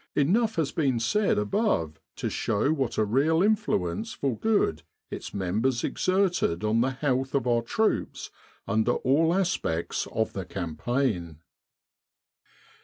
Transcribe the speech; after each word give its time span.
Enough 0.15 0.55
has 0.55 0.71
been 0.71 0.99
said 0.99 1.37
above 1.37 1.99
to 2.15 2.27
show 2.27 2.73
what 2.73 2.97
a 2.97 3.05
real 3.05 3.43
influence 3.43 4.13
for 4.13 4.35
good 4.35 4.81
its 5.11 5.31
members 5.31 5.83
exerted 5.83 6.63
on 6.63 6.81
the 6.81 6.89
health 6.89 7.35
of 7.35 7.45
our 7.45 7.61
troops 7.61 8.31
under 8.67 8.93
all 8.93 9.31
aspects 9.31 10.07
of 10.11 10.33
the 10.33 10.43
campaign. 10.43 11.37